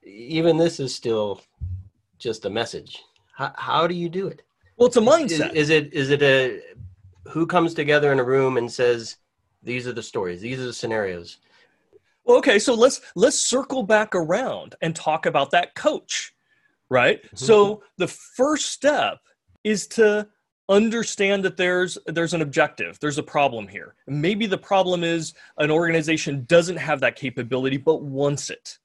[0.04, 1.42] Even this is still
[2.20, 3.04] just a message.
[3.34, 4.44] How, how do you do it?
[4.78, 5.54] Well, it's a mindset.
[5.54, 6.62] Is, is it is it a
[7.30, 9.18] who comes together in a room and says
[9.66, 11.38] these are the stories, these are the scenarios?
[12.24, 16.34] Well, okay, so let's let's circle back around and talk about that coach,
[16.90, 17.24] right?
[17.24, 17.38] Mm-hmm.
[17.38, 19.20] So the first step
[19.64, 20.28] is to
[20.70, 25.70] understand that there's there's an objective there's a problem here maybe the problem is an
[25.70, 28.80] organization doesn't have that capability but wants it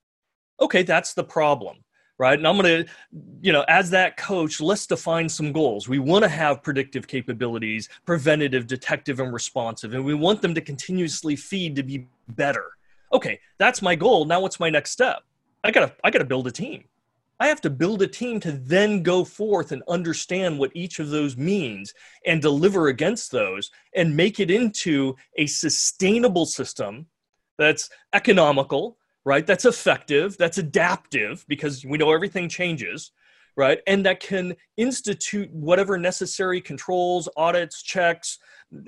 [0.60, 1.78] okay that's the problem
[2.20, 2.38] right?
[2.38, 2.92] And i'm going to
[3.40, 5.88] you know as that coach let's define some goals.
[5.88, 10.60] We want to have predictive capabilities preventative detective and responsive and we want them to
[10.60, 12.66] continuously feed to be better.
[13.12, 14.26] Okay that's my goal.
[14.26, 15.22] Now what's my next step?
[15.64, 16.84] I gotta i gotta build a team.
[17.40, 21.08] I have to build a team to then go forth and understand what each of
[21.08, 21.94] those means
[22.26, 27.06] and deliver against those and make it into a sustainable system
[27.56, 29.46] that's economical, right?
[29.46, 33.12] That's effective, that's adaptive because we know everything changes,
[33.56, 33.80] right?
[33.86, 38.38] And that can institute whatever necessary controls, audits, checks,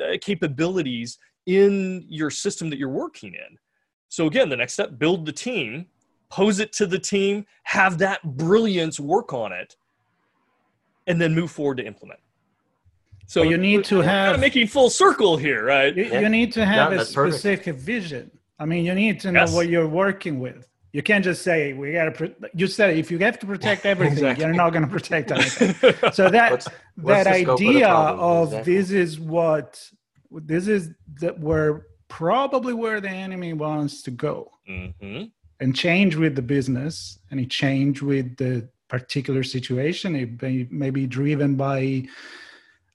[0.01, 3.59] uh, capabilities in your system that you're working in.
[4.09, 5.87] So again, the next step, build the team
[6.33, 9.77] pose it to the team, have that brilliance work on it,
[11.07, 12.21] and then move forward to implement.
[13.27, 15.95] So you need to have kind of making full circle here, right?
[15.95, 17.85] You, you need to have yeah, a specific perfect.
[17.85, 18.31] vision.
[18.63, 19.53] I mean, you need to know yes.
[19.53, 20.69] what you're working with.
[20.93, 22.35] You can't just say we got to.
[22.55, 24.45] You said if you have to protect everything, exactly.
[24.45, 25.75] you're not going to protect anything.
[26.13, 29.83] so that what's, what's that idea of, of this is what
[30.31, 34.51] this is that where probably where the enemy wants to go.
[34.69, 35.25] Mm-hmm
[35.63, 40.91] and change with the business and it change with the particular situation it may, may
[40.91, 42.05] be driven by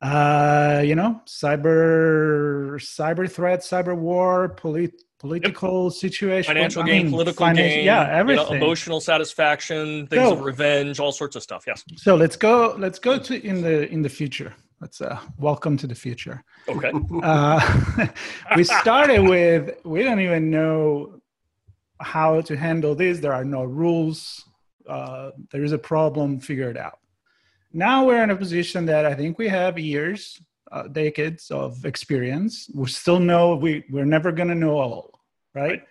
[0.01, 5.93] uh, you know cyber cyber threat cyber war polit- political yep.
[5.93, 10.41] situation financial gain mean, political gain yeah everything you know, emotional satisfaction things so, of
[10.41, 14.01] revenge all sorts of stuff yes so let's go let's go to in the in
[14.01, 16.91] the future let's uh welcome to the future okay
[17.23, 18.07] uh
[18.55, 21.17] we started with we don't even know
[21.99, 23.19] how to handle this.
[23.19, 24.43] There are no rules.
[24.87, 26.99] Uh, there is a problem, figure it out.
[27.73, 32.69] Now we're in a position that I think we have years, uh, decades of experience.
[32.73, 35.19] We still know we, we're never going to know all,
[35.53, 35.69] right?
[35.69, 35.81] right?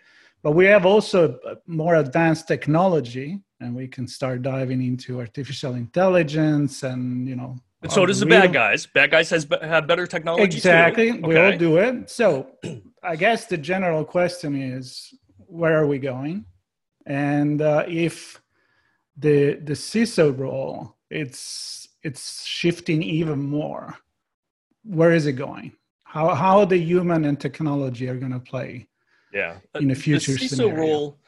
[0.43, 6.83] But we have also more advanced technology, and we can start diving into artificial intelligence
[6.83, 8.87] and, you know, and so does the bad guys.
[8.87, 10.45] Bad guys has have better technology.
[10.45, 11.13] Exactly.
[11.13, 12.11] We all do it.
[12.11, 12.49] So
[13.03, 15.15] I guess the general question is
[15.47, 16.47] where are we going?
[17.05, 18.41] And uh, if
[19.17, 23.97] the the CISO role it's it's shifting even more,
[24.87, 25.73] where is it going?
[26.05, 28.89] How how the human and technology are going to play?
[29.33, 30.33] Yeah, in the future.
[30.33, 30.81] The CISO scenario.
[30.81, 31.19] role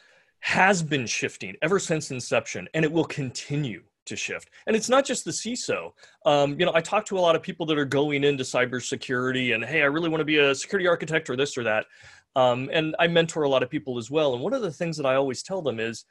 [0.41, 4.51] has been shifting ever since inception, and it will continue to shift.
[4.67, 5.93] And it's not just the CISO.
[6.27, 9.55] Um, you know, I talk to a lot of people that are going into cybersecurity
[9.55, 11.87] and, hey, I really want to be a security architect or this or that.
[12.35, 14.35] Um, and I mentor a lot of people as well.
[14.35, 16.05] And one of the things that I always tell them is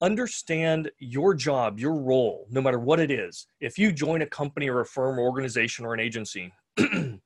[0.00, 3.46] understand your job, your role, no matter what it is.
[3.60, 6.52] If you join a company or a firm or organization or an agency,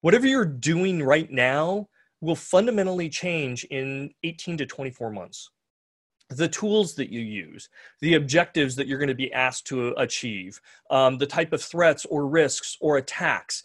[0.00, 1.88] whatever you're doing right now
[2.20, 5.50] will fundamentally change in 18 to 24 months.
[6.28, 7.68] The tools that you use,
[8.00, 12.04] the objectives that you're going to be asked to achieve, um, the type of threats
[12.04, 13.64] or risks or attacks,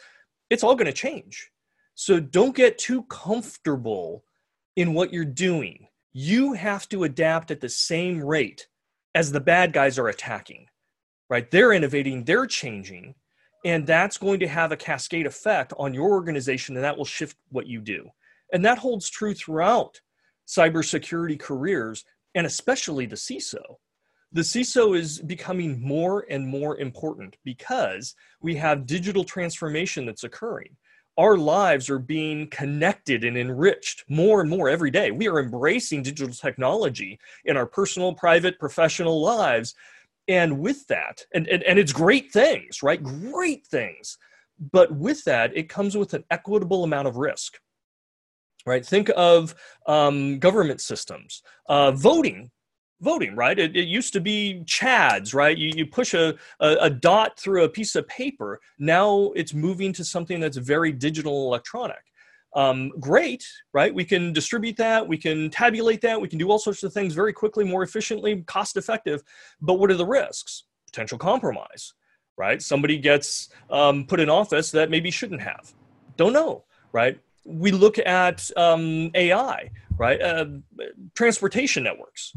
[0.50, 1.52] it's all going to change.
[1.94, 4.24] So don't get too comfortable
[4.76, 5.88] in what you're doing.
[6.12, 8.68] You have to adapt at the same rate
[9.14, 10.68] as the bad guys are attacking,
[11.30, 11.50] right?
[11.50, 13.16] They're innovating, they're changing,
[13.66, 17.36] and that's going to have a cascade effect on your organization, and that will shift
[17.50, 18.08] what you do.
[18.54, 20.00] And that holds true throughout
[20.48, 23.64] cybersecurity careers, and especially the CISO.
[24.32, 30.78] The CISO is becoming more and more important because we have digital transformation that's occurring
[31.18, 35.12] our lives are being connected and enriched more and more every day.
[35.12, 39.76] We are embracing digital technology in our personal, private, professional lives.
[40.28, 43.02] And with that, and, and, and it's great things, right?
[43.02, 44.18] Great things.
[44.72, 47.60] But with that, it comes with an equitable amount of risk
[48.68, 49.54] right think of
[49.86, 52.50] um, government systems uh, voting
[53.02, 53.60] voting, right?
[53.60, 55.58] It, it, used to be CHADs, right?
[55.58, 58.60] You, you push a, a, a, dot through a piece of paper.
[58.80, 62.02] Now it's moving to something that's very digital electronic.
[62.56, 63.94] Um, great, right?
[63.94, 67.14] We can distribute that, we can tabulate that, we can do all sorts of things
[67.14, 69.24] very quickly, more efficiently, cost effective.
[69.62, 70.64] But what are the risks?
[70.86, 71.94] Potential compromise,
[72.38, 72.62] right?
[72.62, 75.74] Somebody gets um, put in office that maybe shouldn't have.
[76.16, 77.20] Don't know, right?
[77.44, 80.22] We look at um, AI, right?
[80.22, 80.46] Uh,
[81.14, 82.34] transportation networks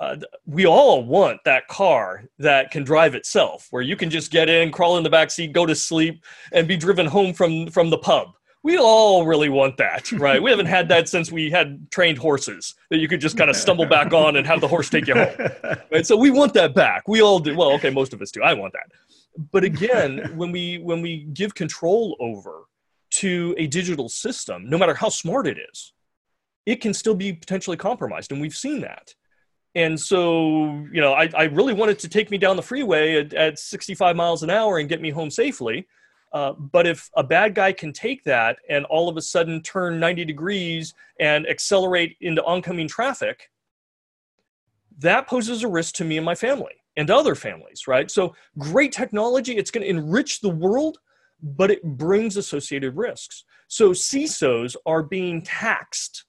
[0.00, 4.48] uh, we all want that car that can drive itself, where you can just get
[4.48, 7.90] in, crawl in the back seat, go to sleep, and be driven home from from
[7.90, 8.28] the pub
[8.62, 10.42] we all really want that, right?
[10.42, 13.56] we haven't had that since we had trained horses that you could just kind of
[13.56, 15.34] stumble back on and have the horse take you home.
[15.90, 16.06] Right?
[16.06, 17.08] So we want that back.
[17.08, 17.56] We all do.
[17.56, 18.42] Well, okay, most of us do.
[18.42, 18.90] I want that.
[19.52, 22.64] But again, when we when we give control over
[23.10, 25.94] to a digital system, no matter how smart it is,
[26.66, 29.14] it can still be potentially compromised, and we've seen that.
[29.74, 33.32] And so, you know, I, I really wanted to take me down the freeway at,
[33.32, 35.86] at 65 miles an hour and get me home safely
[36.32, 39.98] uh, but if a bad guy can take that and all of a sudden turn
[39.98, 43.50] 90 degrees and accelerate into oncoming traffic,
[44.98, 48.10] that poses a risk to me and my family and other families, right?
[48.10, 50.98] So, great technology, it's going to enrich the world,
[51.40, 53.44] but it brings associated risks.
[53.68, 56.24] So, CISOs are being taxed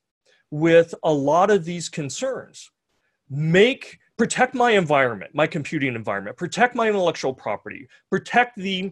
[0.51, 2.69] with a lot of these concerns.
[3.29, 8.91] Make protect my environment, my computing environment, protect my intellectual property, protect the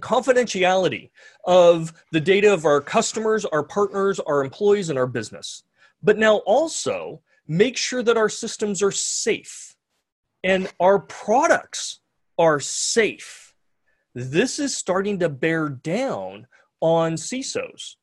[0.00, 1.10] confidentiality
[1.44, 5.64] of the data of our customers, our partners, our employees, and our business.
[6.02, 9.76] But now also make sure that our systems are safe
[10.42, 12.00] and our products
[12.38, 13.54] are safe.
[14.14, 16.46] This is starting to bear down
[16.80, 17.96] on CISOs.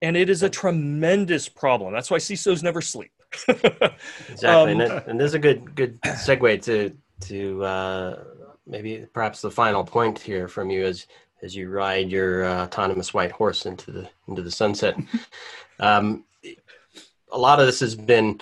[0.00, 1.92] And it is a tremendous problem.
[1.92, 3.10] That's why CISOs never sleep.
[3.48, 4.48] exactly.
[4.48, 8.24] Um, and, that, and this is a good good segue to to uh,
[8.68, 11.06] maybe perhaps the final point here from you as
[11.42, 14.96] as you ride your uh, autonomous white horse into the into the sunset.
[15.80, 16.24] um,
[17.32, 18.40] a lot of this has been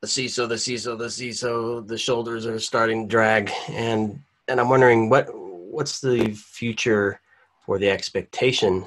[0.00, 1.86] the CISO, the CISO, the CISO.
[1.86, 7.20] The shoulders are starting to drag, and and I'm wondering what what's the future
[7.64, 8.84] for the expectation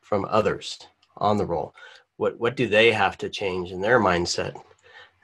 [0.00, 0.78] from others
[1.18, 1.74] on the role.
[2.16, 4.60] What what do they have to change in their mindset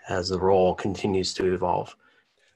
[0.08, 1.94] as the role continues to evolve?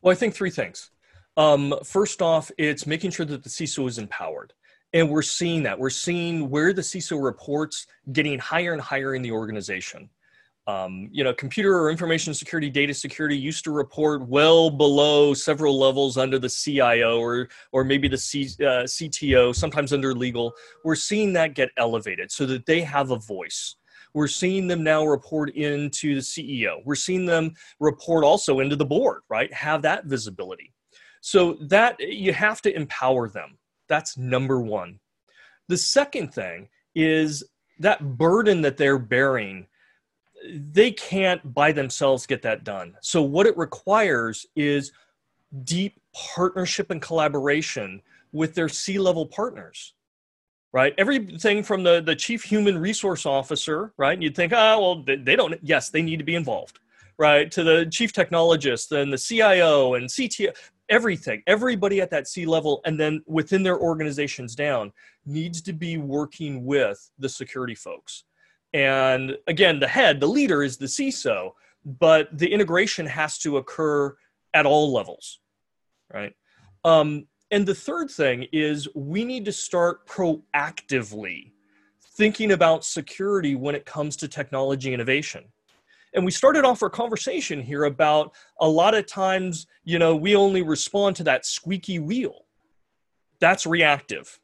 [0.02, 0.90] Well, I think three things.
[1.36, 4.52] Um, first off, it's making sure that the CISO is empowered.
[4.94, 5.78] And we're seeing that.
[5.78, 10.10] We're seeing where the CISO reports getting higher and higher in the organization.
[10.68, 15.76] Um, you know, computer or information security, data security used to report well below several
[15.76, 20.52] levels under the CIO or or maybe the C, uh, CTO, sometimes under legal.
[20.84, 23.74] We're seeing that get elevated so that they have a voice.
[24.14, 26.82] We're seeing them now report into the CEO.
[26.84, 29.52] We're seeing them report also into the board, right?
[29.52, 30.72] Have that visibility.
[31.22, 33.56] So that you have to empower them.
[33.88, 34.98] That's number one.
[35.68, 37.42] The second thing is
[37.78, 39.66] that burden that they're bearing,
[40.46, 42.96] they can't by themselves get that done.
[43.00, 44.92] So what it requires is
[45.64, 48.02] deep partnership and collaboration
[48.32, 49.94] with their C-level partners
[50.72, 50.94] right?
[50.98, 54.14] Everything from the, the chief human resource officer, right?
[54.14, 56.80] And you'd think, oh, well, they, they, don't, yes, they need to be involved,
[57.18, 57.50] right?
[57.50, 60.50] To the chief technologist and the CIO and CTO,
[60.92, 64.92] everything everybody at that c level and then within their organizations down
[65.24, 68.24] needs to be working with the security folks.
[68.74, 71.52] And again the head the leader is the ciso
[71.84, 74.14] but the integration has to occur
[74.54, 75.40] at all levels
[76.12, 76.34] right?
[76.84, 81.52] Um, and the third thing is we need to start proactively
[82.16, 85.44] thinking about security when it comes to technology innovation
[86.14, 90.36] and we started off our conversation here about a lot of times, you know, we
[90.36, 92.46] only respond to that squeaky wheel.
[93.40, 94.38] That's reactive.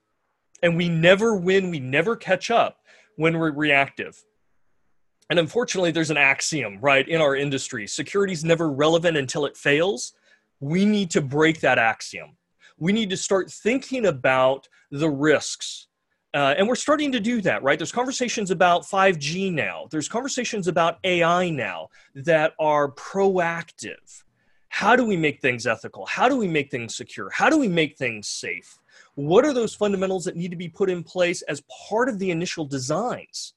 [0.62, 2.78] And we never win, we never catch up
[3.16, 4.24] when we're reactive.
[5.30, 9.56] And unfortunately, there's an axiom, right, in our industry security is never relevant until it
[9.56, 10.14] fails.
[10.60, 12.36] We need to break that axiom.
[12.78, 15.87] We need to start thinking about the risks
[16.34, 17.78] uh, and we're starting to do that, right?
[17.78, 19.86] There's conversations about 5G now.
[19.90, 24.22] There's conversations about AI now that are proactive.
[24.68, 26.04] How do we make things ethical?
[26.06, 27.30] How do we make things secure?
[27.30, 28.78] How do we make things safe?
[29.14, 32.30] What are those fundamentals that need to be put in place as part of the
[32.30, 33.54] initial designs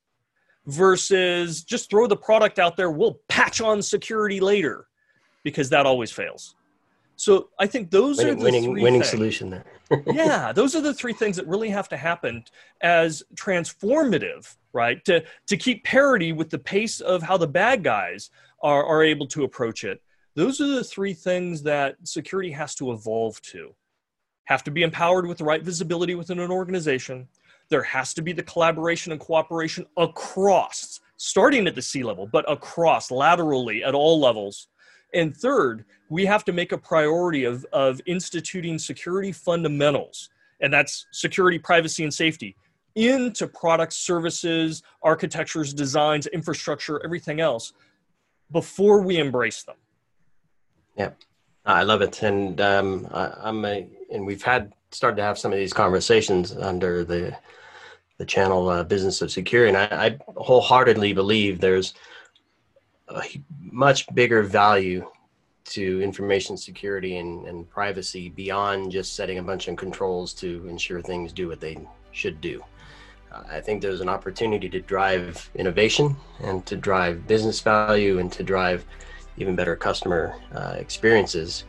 [0.65, 4.87] versus just throw the product out there, we'll patch on security later
[5.43, 6.55] because that always fails.
[7.21, 9.11] So I think those winning, are the winning, three winning things.
[9.11, 9.63] solution there.
[10.07, 12.43] yeah, those are the three things that really have to happen
[12.81, 15.05] as transformative, right?
[15.05, 18.31] To to keep parity with the pace of how the bad guys
[18.63, 20.01] are, are able to approach it.
[20.33, 23.75] Those are the three things that security has to evolve to.
[24.45, 27.27] Have to be empowered with the right visibility within an organization.
[27.69, 32.51] There has to be the collaboration and cooperation across, starting at the C level, but
[32.51, 34.69] across laterally at all levels
[35.13, 40.29] and third, we have to make a priority of, of instituting security fundamentals,
[40.61, 42.55] and that's security, privacy, and safety,
[42.95, 47.73] into products, services, architectures, designs, infrastructure, everything else
[48.51, 49.77] before we embrace them.
[50.97, 51.11] Yeah,
[51.65, 55.53] I love it, and um, I, am a, and we've had started to have some
[55.53, 57.35] of these conversations under the
[58.17, 59.75] the channel uh, Business of Security.
[59.75, 61.95] And I, I wholeheartedly believe there's
[63.15, 65.05] a much bigger value
[65.63, 71.01] to information security and, and privacy beyond just setting a bunch of controls to ensure
[71.01, 71.77] things do what they
[72.11, 72.63] should do.
[73.31, 78.31] Uh, I think there's an opportunity to drive innovation and to drive business value and
[78.33, 78.85] to drive
[79.37, 81.63] even better customer uh, experiences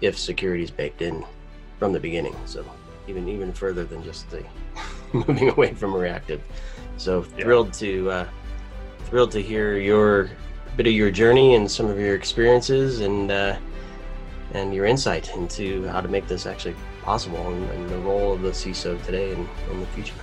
[0.00, 1.24] if security is baked in
[1.78, 2.34] from the beginning.
[2.46, 2.64] So
[3.08, 4.44] even even further than just the
[5.12, 6.40] moving away from reactive.
[6.96, 7.88] So thrilled yeah.
[7.88, 8.28] to uh,
[9.06, 10.30] thrilled to hear your
[10.76, 13.56] bit of your journey and some of your experiences and uh,
[14.52, 18.42] and your insight into how to make this actually possible and, and the role of
[18.42, 20.14] the CISO today and in the future.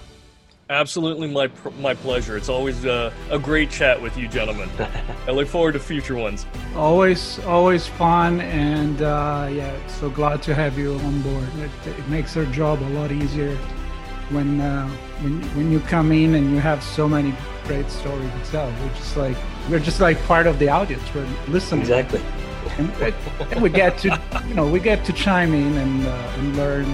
[0.71, 2.37] Absolutely, my my pleasure.
[2.37, 4.69] It's always uh, a great chat with you, gentlemen.
[5.27, 6.45] I look forward to future ones.
[6.75, 11.49] Always, always fun, and uh, yeah, so glad to have you on board.
[11.57, 13.55] It, it makes our job a lot easier
[14.29, 14.87] when uh,
[15.21, 17.33] when when you come in and you have so many
[17.63, 18.67] great stories to tell.
[18.69, 19.37] We're just like
[19.69, 21.03] we're just like part of the audience.
[21.13, 21.81] We're listening.
[21.81, 22.21] Exactly.
[22.77, 22.91] And,
[23.51, 26.85] and we get to you know we get to chime in and uh, and learn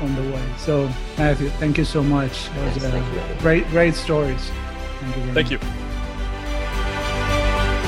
[0.00, 0.44] on the way.
[0.58, 2.48] So Matthew, thank you so much.
[2.48, 4.50] It was yes, great great stories.
[5.00, 5.32] Thank you.
[5.32, 5.58] Thank you.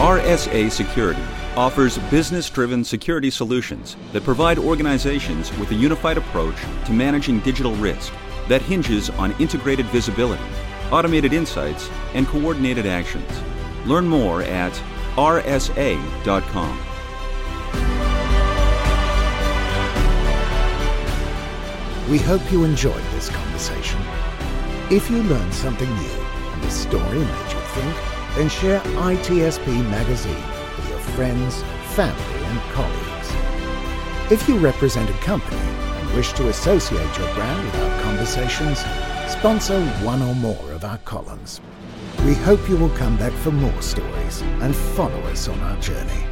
[0.01, 1.23] RSA Security
[1.57, 6.57] offers business driven security solutions that provide organizations with a unified approach
[6.87, 8.13] to managing digital risk
[8.49, 10.43] that hinges on integrated visibility,
[10.91, 13.31] automated insights, and coordinated actions.
[13.85, 14.73] Learn more at
[15.17, 16.79] rsa.com.
[22.11, 24.01] We hope you enjoyed this conversation.
[24.91, 26.21] If you learned something new
[26.53, 27.97] and the story made you think,
[28.35, 30.45] then share ITSP Magazine
[30.77, 31.63] with your friends,
[31.95, 34.33] family, and colleagues.
[34.33, 38.79] If you represent a company and wish to associate your brand with our conversations,
[39.31, 41.61] sponsor one or more of our columns.
[42.25, 46.23] We hope you will come back for more stories and follow us on our journey.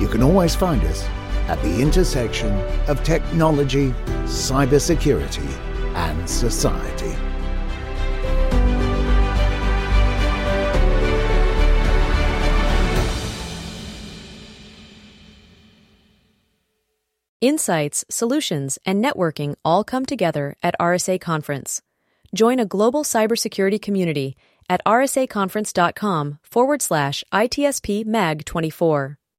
[0.00, 1.04] You can always find us
[1.46, 2.50] at the intersection
[2.88, 3.90] of technology,
[4.24, 5.48] cybersecurity,
[5.94, 7.14] and society.
[17.40, 21.80] Insights, solutions, and networking all come together at RSA Conference.
[22.34, 24.36] Join a global cybersecurity community
[24.72, 29.21] at rsaconference.com forward slash ITSP MAG 24.